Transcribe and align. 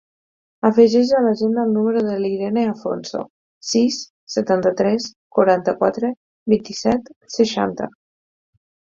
Afegeix 0.67 1.09
a 1.15 1.19
l'agenda 1.23 1.63
el 1.67 1.73
número 1.73 1.99
de 2.05 2.13
l'Irene 2.21 2.63
Afonso: 2.69 3.19
sis, 3.71 3.97
setanta-tres, 4.35 5.05
quaranta-quatre, 5.39 6.11
vint-i-set, 6.55 7.13
seixanta. 7.35 7.89